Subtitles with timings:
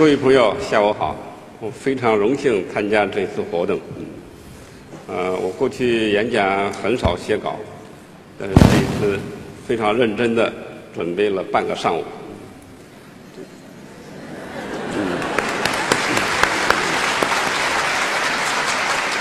[0.00, 1.14] 各位朋友，下午好！
[1.60, 3.78] 我非常荣幸参加这次活动。
[5.06, 7.56] 呃，我过去演讲很少写稿，
[8.38, 9.20] 但是这一次
[9.68, 10.50] 非常认真的
[10.94, 12.02] 准备了半个上午。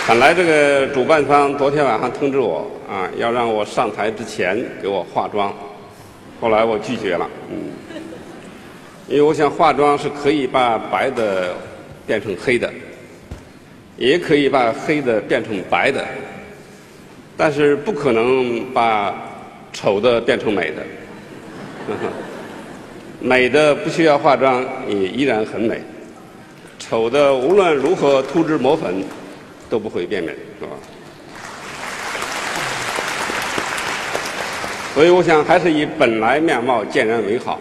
[0.07, 5.53] 本来这个主办方昨天晚上通知我啊，要让我上台之前给我化妆，
[6.39, 7.69] 后来我拒绝了，嗯，
[9.09, 11.55] 因为我想化妆是可以把白的
[12.05, 12.71] 变成黑的，
[13.97, 16.05] 也可以把黑的变成白的，
[17.35, 19.13] 但是不可能把
[19.73, 20.83] 丑的变成美的，
[23.19, 25.81] 美的不需要化妆也依然很美，
[26.77, 29.03] 丑的无论如何涂脂抹粉。
[29.69, 30.71] 都不会变美，是吧？
[34.95, 37.59] 所以我想还是以本来面貌见人为好，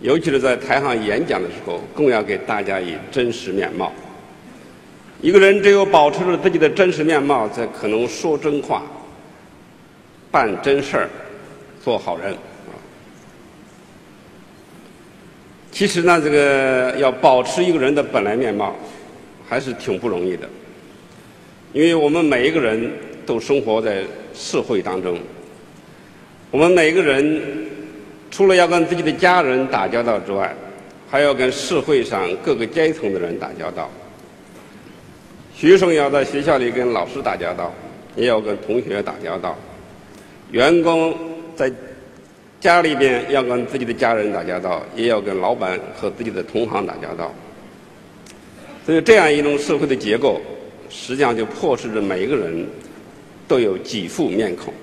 [0.00, 3.92] 尤其是在台上演讲的时候，更要给大家以真实面貌。
[5.22, 8.82] 一个人只有保持着自己的真实面貌，才可能说真话、
[10.30, 11.08] 办真事儿、
[11.82, 12.36] 做好人。
[15.72, 18.76] 其实呢，这个要保持一个人的本来面貌，
[19.48, 20.46] 还是挺不容易的。
[21.72, 22.90] 因为我们每一个人
[23.24, 24.04] 都生活在
[24.34, 25.18] 社会当中，
[26.50, 27.65] 我们每一个人
[28.36, 30.54] 除了要跟自己的家人打交道之外，
[31.10, 33.90] 还要跟社会上各个阶层的人打交道。
[35.54, 37.72] 学生要在学校里跟老师打交道，
[38.14, 39.56] 也要跟同学打交道；
[40.50, 41.14] 员工
[41.56, 41.72] 在
[42.60, 47.32] 家里边要跟自己的家人打交道，也要跟老板和自己的同行打交道。
[48.84, 50.42] 所以，这样一种社会的结构。
[50.90, 52.66] 实际上就迫使着每一个人
[53.48, 54.74] 都有几副面孔，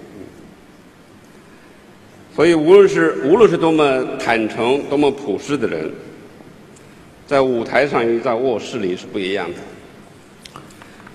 [2.36, 5.92] 所以无论是无论是多么坦诚、多么朴实的人，
[7.28, 10.59] 在舞台上与在卧室里是不一样的，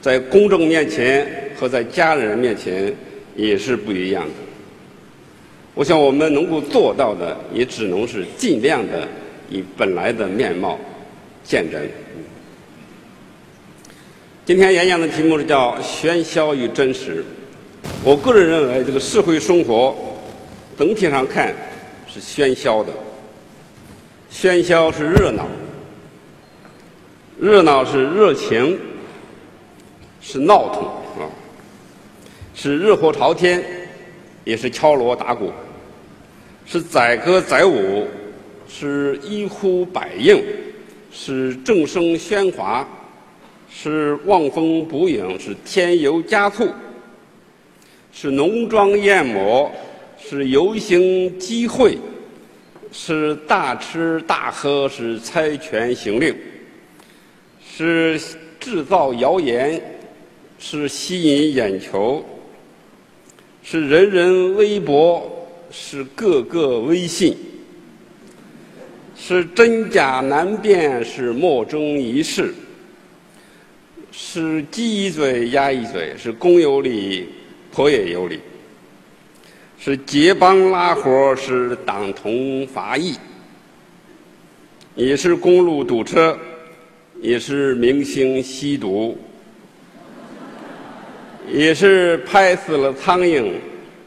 [0.01, 1.27] 在公众面前
[1.59, 2.95] 和在家人面前
[3.35, 4.31] 也是不一样的。
[5.75, 9.07] 我想我们能够做到的，也只能是尽量的
[9.51, 10.79] 以本来的面貌
[11.43, 11.89] 见人。
[14.45, 17.25] 今天演讲的题目是叫“喧嚣与真实”。
[18.03, 19.95] 我个人认为，这个社会生活
[20.79, 21.53] 整体上看
[22.07, 22.93] 是喧嚣的。
[24.31, 25.49] 喧嚣是热闹，
[27.41, 28.79] 热闹是热情，
[30.21, 30.85] 是闹腾
[31.23, 31.27] 啊，
[32.55, 33.65] 是热火朝天，
[34.45, 35.51] 也是敲锣打鼓，
[36.65, 38.07] 是载歌载舞，
[38.69, 40.41] 是一呼百应，
[41.11, 42.87] 是众声喧哗。
[43.71, 46.67] 是望风捕影，是添油加醋，
[48.11, 49.71] 是浓妆艳抹，
[50.21, 51.97] 是游行集会，
[52.93, 56.35] 是大吃大喝，是猜拳行令，
[57.65, 58.21] 是
[58.59, 59.81] 制造谣言，
[60.59, 62.25] 是吸引眼球，
[63.63, 67.37] 是人人微博，是个个微信，
[69.17, 72.53] 是真假难辨，是莫衷一是。
[74.11, 77.29] 是鸡一嘴鸭一嘴，是公有理，
[77.71, 78.39] 婆也有理；
[79.81, 83.15] 是结帮拉伙，是党同伐异；
[84.97, 86.37] 也是公路堵车，
[87.21, 89.17] 也是明星吸毒；
[91.49, 93.53] 也是拍死了苍蝇，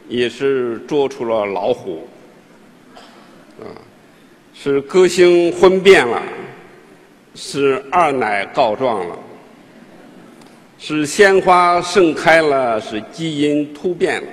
[0.08, 2.06] 也是捉出了老虎；
[3.58, 3.64] 啊，
[4.54, 6.22] 是歌星婚变了，
[7.34, 9.18] 是二奶告状了。
[10.78, 14.28] 是鲜花盛开了，是基因突变了，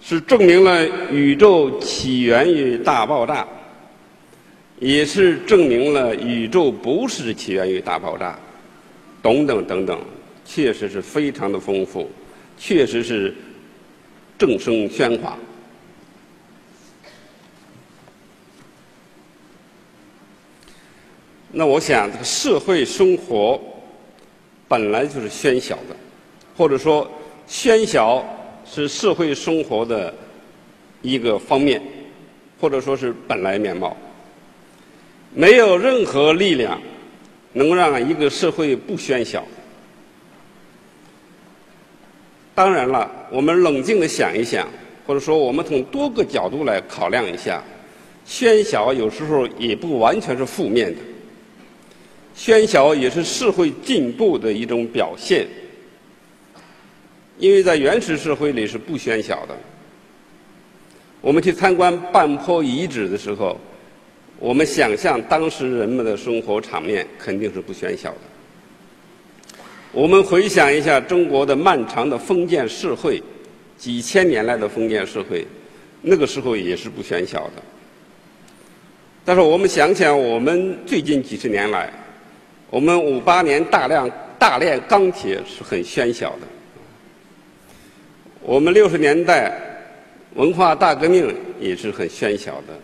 [0.00, 3.46] 是证明了宇宙起源于大爆炸，
[4.78, 8.38] 也是证明了宇宙不是起源于大爆炸，
[9.22, 10.00] 等等等等，
[10.44, 12.10] 确实是非常的丰富，
[12.58, 13.34] 确实是
[14.38, 15.36] 众声喧哗。
[21.52, 23.60] 那我想，这个社会生活。
[24.68, 25.96] 本来就是喧嚣的，
[26.56, 27.10] 或者说
[27.48, 28.24] 喧嚣
[28.72, 30.14] 是社会生活的
[31.02, 31.82] 一个方面，
[32.60, 33.96] 或者说是本来面貌。
[35.34, 36.80] 没有任何力量
[37.54, 39.44] 能让一个社会不喧嚣。
[42.54, 44.68] 当然了，我们冷静的想一想，
[45.04, 47.62] 或者说我们从多个角度来考量一下，
[48.24, 51.00] 喧嚣有时候也不完全是负面的。
[52.36, 55.46] 喧嚣也是社会进步的一种表现，
[57.40, 59.56] 因为在原始社会里是不喧嚣的。
[61.22, 63.58] 我们去参观半坡遗址的时候，
[64.38, 68.18] 我们想象当时人们的生活场面肯定是不喧嚣的。
[69.90, 73.22] 我们回想一下中国的漫长的封建社会，
[73.78, 75.46] 几千年来的封建社会，
[76.02, 77.62] 那个时候也是不喧嚣的。
[79.24, 81.90] 但是我们想想，我们最近几十年来，
[82.68, 86.46] 我们五八年大量大炼钢铁是很喧嚣的。
[88.42, 89.52] 我们六十年代
[90.34, 92.74] 文化大革命也是很喧嚣的。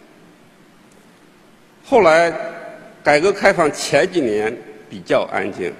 [1.84, 2.32] 后来
[3.02, 4.56] 改革开放前几年
[4.88, 5.72] 比较安静。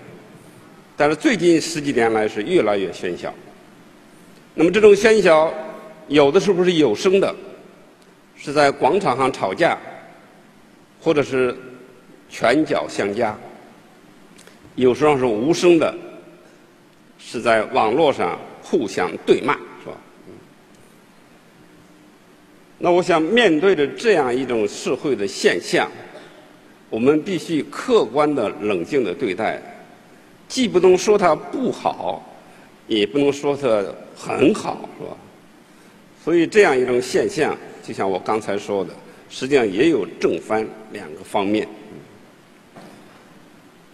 [0.98, 3.30] 但是最近十几年来是越来越喧嚣。
[4.54, 5.52] 那么这种喧嚣，
[6.08, 7.34] 有的时候是有声的，
[8.34, 9.76] 是在广场上吵架，
[10.98, 11.54] 或者是
[12.30, 13.36] 拳脚相加；
[14.74, 15.94] 有时候是无声的，
[17.18, 19.96] 是在网络上互相对骂，是吧？
[22.78, 25.88] 那我想面对着这样一种社会的现象，
[26.90, 29.62] 我们必须客观的、冷静的对待。
[30.48, 32.22] 既不能说它不好，
[32.88, 33.84] 也不能说它
[34.16, 35.16] 很好，是吧？
[36.24, 38.90] 所以这样一种现象，就像我刚才说的，
[39.30, 41.66] 实际上也有正反两个方面。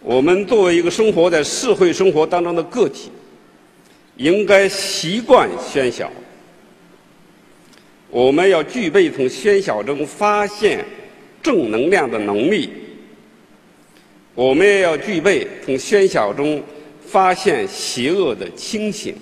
[0.00, 3.10] 我们作为一个生活在社会生活当中的个体，
[4.16, 6.10] 应该习惯喧嚣。
[8.10, 10.84] 我们要具备从喧嚣中发现
[11.42, 12.70] 正能量的能力。
[14.34, 16.62] 我们也要具备从喧嚣中
[17.06, 19.14] 发现邪恶的清醒，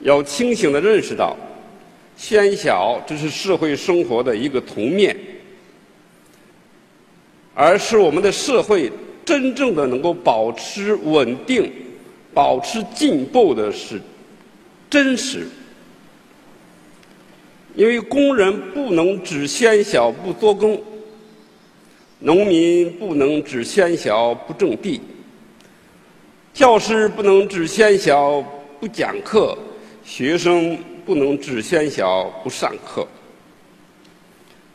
[0.00, 1.36] 要清醒的认识到，
[2.18, 5.16] 喧嚣这是社会生活的一个图面，
[7.54, 8.90] 而是我们的社会
[9.24, 11.70] 真正的能够保持稳定、
[12.36, 13.98] 保持进步的是
[14.90, 15.48] 真实。
[17.74, 20.78] 因为工人不能只喧嚣不做工。
[22.18, 25.00] 农民不能只喧嚣不种地，
[26.52, 28.42] 教师不能只喧嚣
[28.80, 29.56] 不讲课，
[30.02, 33.06] 学生不能只喧嚣不上课。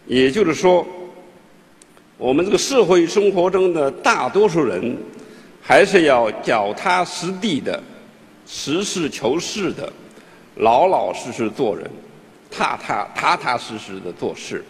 [0.05, 0.85] 也就是说，
[2.17, 4.95] 我们这个社会生活中的大多数人，
[5.61, 7.81] 还是要脚踏实地的、
[8.47, 9.91] 实事求是的、
[10.55, 11.89] 老老实实做人，
[12.49, 14.63] 踏踏踏踏实实的做事。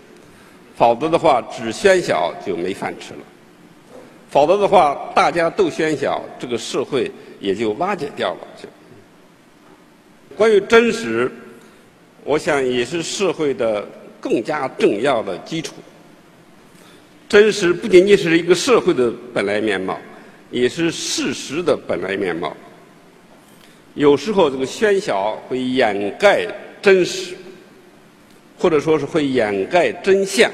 [0.76, 3.20] 否则的话，只喧嚣就没饭吃了；
[4.30, 8.48] 否则的话，大家都喧嚣，这个社会也就瓦解掉了。
[8.62, 8.68] 就
[10.36, 11.32] 关于真实，
[12.24, 13.88] 我想也是社会的
[14.20, 15.76] 更加重要的基础。
[17.30, 19.98] 真实不仅仅是一个社会的本来面貌，
[20.52, 22.56] 也是事实的本来面貌。
[23.96, 26.46] 有时候，这个喧嚣会掩盖
[26.82, 27.36] 真实，
[28.58, 30.50] 或者说是会掩盖真相。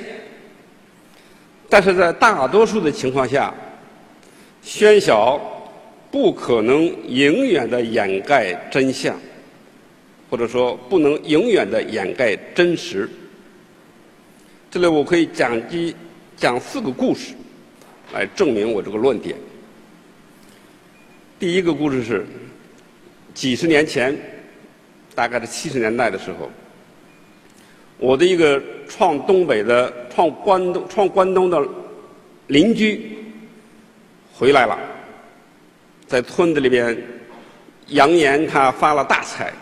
[1.70, 3.54] 但是在大多数的情况下，
[4.64, 5.40] 喧嚣
[6.10, 9.16] 不可能永远的掩盖真相，
[10.30, 13.10] 或者说不能永远的掩盖真实。
[14.72, 15.96] 这里我可以讲几
[16.36, 17.34] 讲四个故事，
[18.14, 19.36] 来证明我这个论点。
[21.40, 22.26] 第一个故事是
[23.36, 24.16] 几十年前，
[25.14, 26.50] 大概在七十年代的时候。
[28.00, 31.64] 我的一个创东北的、创关东、创关东的
[32.48, 33.18] 邻居
[34.34, 34.80] 回来了，
[36.08, 36.98] 在村子里边
[37.90, 39.54] 扬言他发了大财，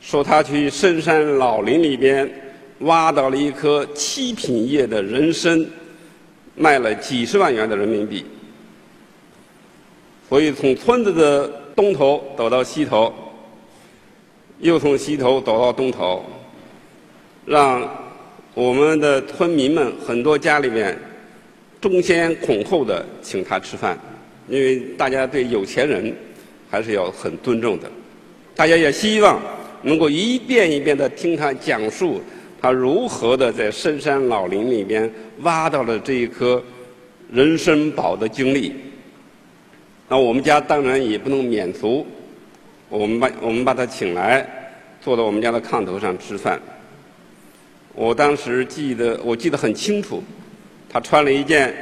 [0.00, 2.30] 说他去深山老林里边
[2.80, 5.64] 挖到了一颗七品叶的人参，
[6.54, 8.24] 卖了几十万元的人民币，
[10.28, 13.12] 所以从村子的东头走到西头。
[14.60, 16.24] 又从西头走到东头，
[17.44, 17.86] 让
[18.54, 20.96] 我们的村民们很多家里面
[21.80, 23.98] 争先恐后的请他吃饭，
[24.48, 26.14] 因为大家对有钱人
[26.70, 27.90] 还是要很尊重的。
[28.54, 29.42] 大家也希望
[29.82, 32.22] 能够一遍一遍的听他讲述
[32.62, 36.62] 他如何的在深山老林里边挖到了这一颗
[37.30, 38.72] 人参宝的经历。
[40.08, 42.06] 那我们家当然也不能免俗。
[42.88, 44.46] 我们把我们把他请来，
[45.00, 46.60] 坐到我们家的炕头上吃饭。
[47.94, 50.22] 我当时记得，我记得很清楚，
[50.88, 51.74] 他穿了一件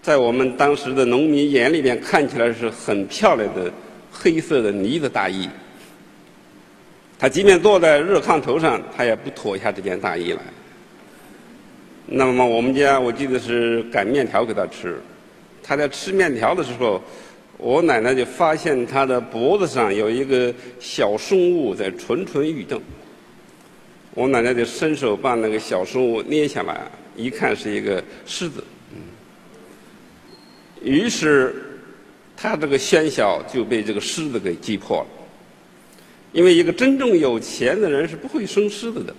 [0.00, 3.72] 在我们当时的农民眼里边看起来是很漂亮的
[4.12, 5.48] 黑色的呢子大衣。
[7.18, 10.40] 他即便坐在热炕头上，他也不脱下这件大衣来。
[12.06, 15.00] 那么我们家我记得是擀面条给他吃，
[15.62, 17.02] 他在吃面条的时候。
[17.58, 22.82] 我奶奶就发现他的脖子上有一个小生物在蠢蠢欲动，
[24.14, 28.64] 我奶奶就伸手把那个小生物捏下来，一看是一个狮子。
[30.82, 31.54] 于是，
[32.36, 35.06] 他这个喧嚣就被这个狮子给击破了。
[36.32, 39.14] 因为一个真正有钱的人是不会生狮子的。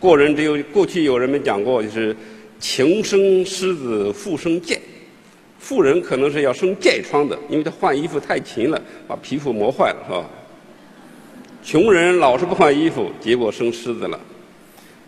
[0.00, 2.16] 过人只有过去有人们讲过，就是
[2.58, 4.80] 穷生狮子，富生贱。
[5.62, 10.24] 富人可能是要生疥疮的，因为他换衣服太勤了，把皮肤磨坏了，是吧？
[11.62, 14.18] 穷人老是不换衣服，结果生虱子了。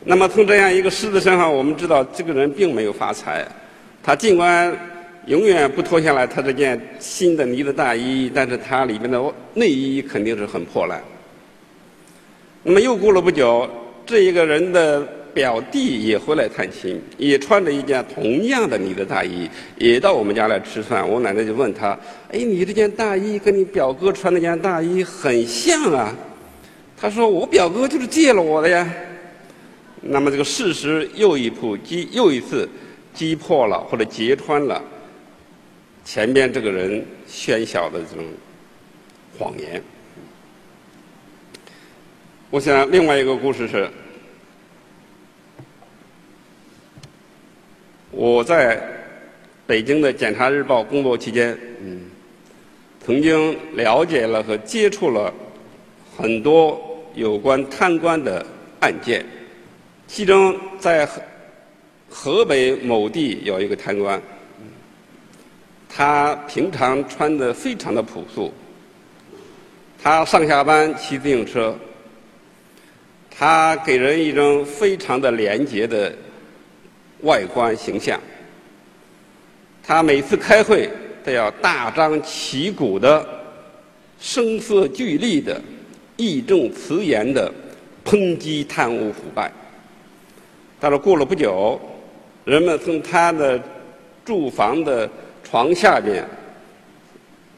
[0.04, 3.44] 那么从这样一个狮子身上，我们知道这个人并没有发财。
[4.00, 4.72] 他尽管
[5.26, 9.20] 永远不脱下来他这件新的呢子大衣，但是他里面的
[9.54, 11.02] 内衣肯定是很破烂。
[12.62, 13.68] 那么又过了不久，
[14.06, 21.06] 这一个人的表弟也回来探亲，也穿着一件同样的呢子大衣，也到我们家来吃饭。
[21.06, 21.98] 我奶奶就问他
[22.30, 26.14] ：“哎，你这件大衣跟你表哥穿那件大衣很像啊？”
[26.96, 28.88] 他说：“我表哥就是借了我的呀。”
[30.00, 32.68] 那么这个事实又一步击又一次
[33.12, 34.82] 击破了或者揭穿了。
[36.04, 38.24] 前边这个人喧嚣的这种
[39.38, 39.82] 谎言，
[42.50, 43.88] 我想另外一个故事是，
[48.16, 48.80] 我在
[49.66, 52.02] 北京的《检察日报》工作期间，嗯，
[53.04, 55.34] 曾经了解了和接触了
[56.16, 56.80] 很多
[57.14, 58.44] 有关贪官的
[58.78, 59.24] 案件，
[60.06, 61.22] 其中在河
[62.08, 64.20] 河北某地有一个贪官。
[65.88, 68.52] 他平常穿的非常的朴素，
[70.02, 71.76] 他上下班骑自行车，
[73.30, 76.12] 他给人一种非常的廉洁的
[77.24, 78.20] 外观形象。
[79.82, 80.88] 他每次开会
[81.24, 83.26] 都要大张旗鼓的、
[84.20, 85.60] 声色俱厉的、
[86.16, 87.52] 义正辞严的
[88.04, 89.52] 抨击贪污腐败。
[90.80, 91.80] 但是过了不久，
[92.44, 93.60] 人们从他的
[94.24, 95.08] 住房的
[95.42, 96.24] 床下边，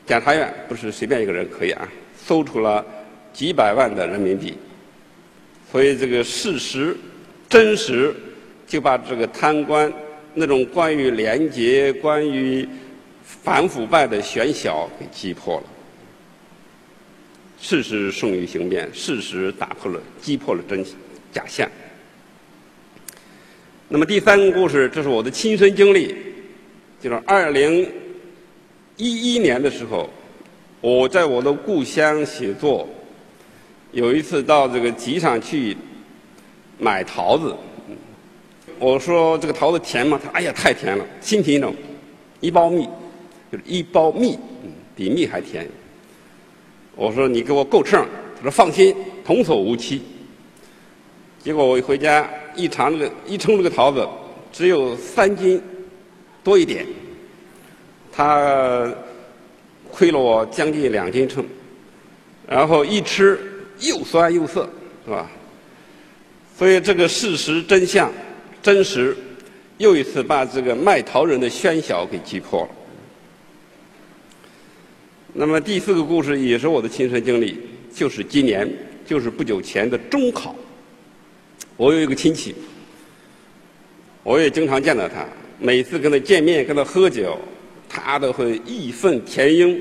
[0.06, 2.84] 检察院不是随便一个人可以啊，搜出了
[3.32, 4.56] 几百万的人民币，
[5.70, 6.96] 所以这个事实
[7.48, 8.14] 真实
[8.66, 9.92] 就把这个贪官
[10.34, 12.68] 那种关于廉洁、关于
[13.22, 15.64] 反腐败的喧嚣给击破了。
[17.58, 20.84] 事实胜于雄辩，事实打破了、击破了真
[21.32, 21.68] 假象。
[23.88, 26.14] 那么第三个故事，这是我的亲身经历。
[27.00, 27.88] 就是二零
[28.96, 30.10] 一一年的时候，
[30.80, 32.88] 我在我的故乡写作，
[33.92, 35.76] 有一次到这个集上去
[36.78, 37.54] 买桃子，
[38.78, 40.20] 我说这个桃子甜吗？
[40.22, 41.74] 他哎呀太甜了，新品种，
[42.40, 42.88] 一包蜜，
[43.50, 45.66] 就是一包蜜，嗯比蜜还甜。
[46.94, 48.06] 我说你给我够称，
[48.36, 50.02] 他说放心，童叟无欺。
[51.42, 54.06] 结果我一回家一尝这个一称这个桃子，
[54.52, 55.60] 只有三斤。
[56.44, 56.86] 多一点，
[58.12, 58.88] 他
[59.90, 61.44] 亏了我将近两斤秤，
[62.46, 63.36] 然后一吃
[63.80, 64.68] 又酸又涩，
[65.04, 65.28] 是吧？
[66.56, 68.12] 所以这个事实真相
[68.66, 69.16] 真实，
[69.78, 72.68] 又一次把这个卖桃人的喧嚣给击破了。
[75.32, 77.60] 那么第四个故事也是我的亲身经历，
[77.94, 78.68] 就是今年，
[79.04, 80.52] 就是不久前的中考。
[81.76, 82.56] 我有一个亲戚，
[84.24, 85.24] 我也经常见到他。
[85.60, 87.38] 每次跟他见面、跟他喝酒，
[87.88, 89.80] 他都会义愤填膺、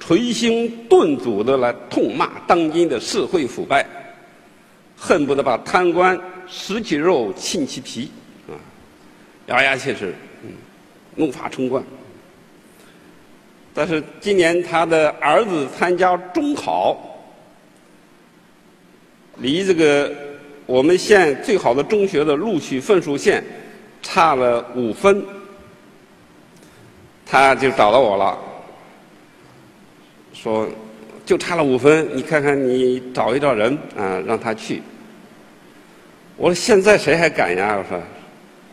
[0.00, 3.86] 捶胸顿足的来痛骂当今的社会腐败，
[4.96, 6.18] 恨不得把贪官
[6.48, 8.10] 食其肉、沁其皮，
[8.48, 8.56] 啊，
[9.46, 10.50] 咬牙切齿，嗯，
[11.14, 11.82] 怒发冲冠。
[13.74, 16.96] 但是今年他的儿子参加中考，
[19.36, 20.12] 离这个
[20.66, 23.44] 我们县最好的中学的录取分数线。
[24.00, 25.26] 差了五分，
[27.26, 28.38] 他就找到我了，
[30.32, 30.68] 说
[31.26, 34.80] 就差了五分，你看看你找一找人啊，让他去。
[36.38, 37.76] 我说现在谁还敢呀？
[37.76, 38.00] 我说，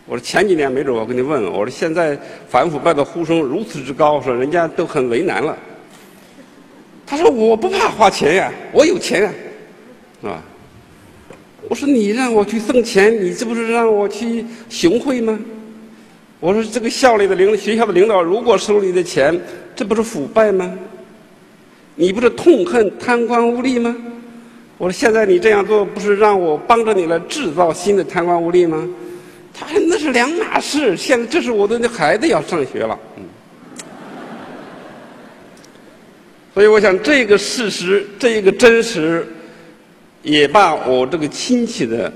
[0.06, 1.52] 我说前几年没准我跟你问问。
[1.52, 2.18] 我说现在
[2.48, 5.58] 反腐败的呼声如此之高，说人家都很为难了。
[7.08, 9.34] 他说我不怕花钱呀，我有钱呀，
[10.22, 10.44] 是吧？
[11.68, 15.38] 我说你让我去送钱，你这不是让我去行贿吗？
[16.40, 19.36] 我说这个校里的领学校的领导如果收你的钱，
[19.76, 20.72] 这不是腐败吗？
[21.96, 23.96] 你不是痛恨贪官污吏吗？
[24.78, 28.88] 我说现在你这样做，不是让我帮着你来制造新的贪官污吏吗？
[29.54, 30.98] 他说那是两码事。
[30.98, 33.24] 现在这是我的孩子要上学了，嗯。
[36.54, 39.26] 所以我想这个事实，这个真实。
[40.24, 42.12] 也把我这个亲戚的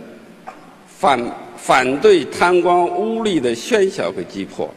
[0.87, 4.67] 反反对贪官污吏的喧嚣给击破。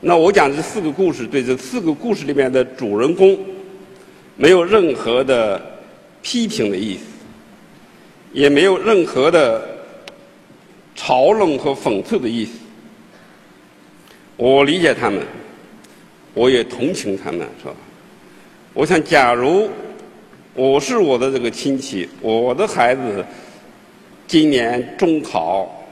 [0.00, 3.38] 那我讲这四个故事，对这四个故事里面的主人公，
[4.34, 5.60] 没有任何的
[6.28, 7.04] 批评的意思，
[8.34, 9.66] 也没有任何的
[10.94, 12.50] 嘲弄和讽刺的意思。
[14.36, 15.22] 我理解他们，
[16.34, 17.74] 我也同情他们，是吧？
[18.74, 19.70] 我想，假如
[20.52, 23.24] 我是我的这个亲戚，我的孩子
[24.26, 25.88] 今年中考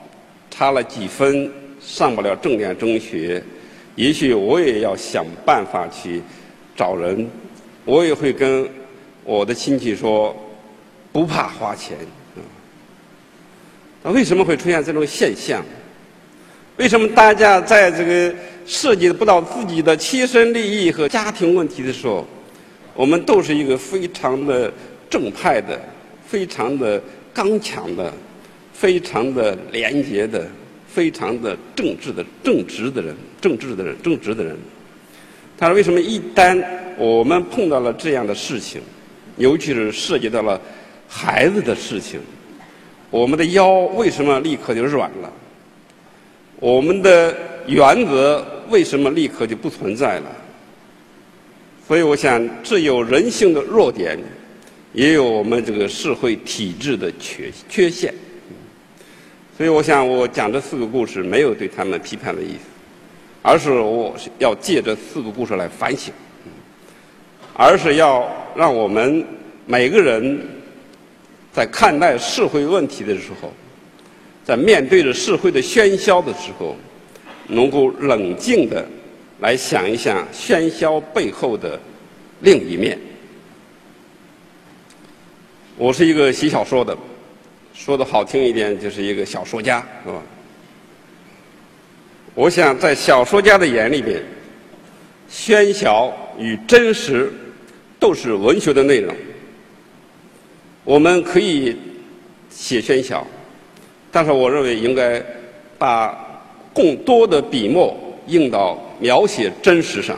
[0.50, 1.50] 差了几分，
[1.80, 3.42] 上不了重点中学。
[3.94, 6.20] 也许我也要想办法去
[6.76, 7.26] 找人，
[7.86, 8.68] 我也会跟
[9.26, 10.34] 我的亲戚说，
[11.12, 11.98] 不怕花钱
[12.36, 12.40] 啊。
[14.04, 15.62] 那为什么会出现这种现象？
[16.76, 22.26] 为什么大家在这个涉及不到自己的切身利益和家庭问题的时候，
[22.94, 24.72] 我们都是一个非常的
[25.10, 25.80] 正派的、
[26.24, 27.02] 非常的
[27.34, 28.12] 刚强的、
[28.72, 30.46] 非常的廉洁的？
[30.86, 34.56] 非常的正直的正直的人，正直的人，正直的人。
[35.58, 36.58] 他说：“为什么一旦
[36.96, 38.80] 我们碰到了这样的事情，
[39.36, 40.60] 尤其是涉及到了
[41.08, 42.20] 孩子的事情，
[43.10, 45.32] 我们的腰为什么立刻就软了？
[46.58, 50.32] 我们的原则为什么立刻就不存在了？
[51.86, 54.18] 所以，我想，这有人性的弱点，
[54.92, 58.12] 也有我们这个社会体制的缺缺陷。”
[59.56, 62.64] 所以，我想我讲这四个故事，没有对他们批判的意思，
[63.40, 66.12] 而是我要借这四个故事来反省，
[67.56, 69.24] 而是要让我们
[69.64, 70.38] 每个人
[71.52, 73.52] 在看待社会问题的时候，
[74.44, 76.76] 在面对着社会的喧嚣的时候，
[77.48, 78.86] 能够冷静的
[79.40, 81.80] 来想一想喧嚣背后的
[82.40, 82.98] 另一面。
[85.78, 86.96] 我是一个写小说的。
[87.72, 90.22] 说的好听一点，就是一个小说家，是吧？
[92.34, 94.22] 我想在小说家的眼里边，
[95.30, 97.30] 喧嚣与真实
[98.06, 99.12] 都是文学的内容。
[100.84, 101.76] 我们可以
[102.48, 103.26] 写喧嚣，
[104.12, 105.20] 但是我认为应该
[105.76, 106.16] 把
[106.72, 107.96] 更多的笔墨
[108.28, 110.16] 用到描写真实上。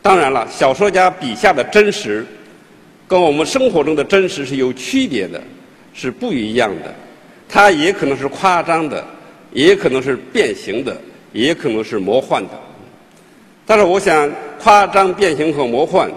[0.00, 2.24] 当然了，小说家笔下的真实，
[3.06, 5.38] 跟我们生活中的真实是有区别的。
[5.92, 6.94] 是不一样的，
[7.50, 9.04] 它也可能是夸张的，
[9.52, 10.96] 也可能是变形的，
[11.34, 12.58] 也可能是魔幻的。
[13.66, 16.10] 但是，我想夸张、变形和魔幻，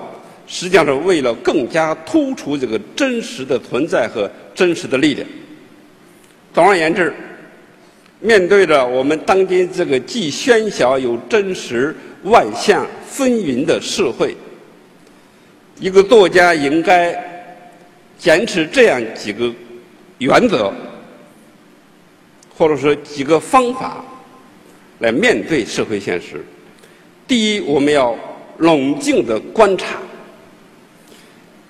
[0.47, 5.27] 实际上是为了更加突出这个真实的存在和真实的力量。
[6.53, 7.13] 总而言之，
[8.19, 14.35] 面对着我们当今这个既喧嚣又真实、万象纷纭的社会，
[15.79, 17.13] 一个作家应该
[18.17, 19.53] 坚持这样几个。
[20.17, 20.73] 原则，
[22.57, 24.01] 或者说几个方法
[24.99, 26.41] 来面对社会现实。
[27.27, 28.17] 第一，我们要
[28.59, 29.97] 冷静的观察，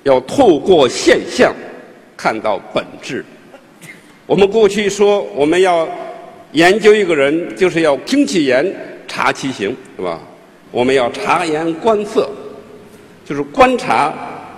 [0.05, 1.53] 要透过现象
[2.15, 3.25] 看到本质。
[4.27, 5.87] 我们过去说，我们要
[6.51, 8.65] 研究一个人，就是要听其言，
[9.07, 10.21] 察其行，是吧？
[10.71, 12.29] 我们要察言观色，
[13.25, 14.13] 就是观察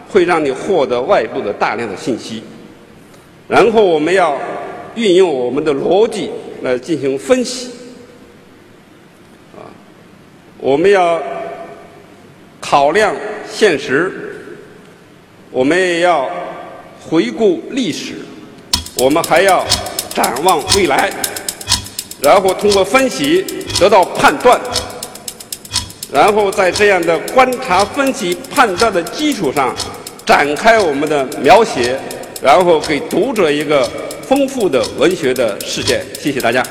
[0.10, 2.44] 会让你获得外部的大量的信息。
[3.48, 4.38] 然后我们要
[4.96, 6.30] 运用我们的逻辑
[6.62, 7.70] 来进行分析，
[9.56, 9.64] 啊，
[10.60, 11.22] 我们要
[12.60, 13.16] 考量
[13.50, 14.27] 现实，
[15.52, 16.30] 我们也要
[17.10, 18.16] 回顾历史，
[18.96, 19.66] 我们还要
[20.14, 21.10] 展望未来，
[22.22, 23.46] 然后通过分析
[23.80, 24.60] 得到判断，
[26.12, 29.76] 然后在这样的观察、分析、判断的基础上
[30.26, 32.00] 展开我们的描写。
[32.40, 33.90] 然后给读者一个
[34.22, 36.06] 丰富的文学的世界。
[36.22, 36.64] 谢谢大家。